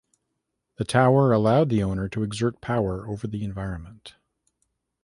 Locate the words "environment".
3.43-4.15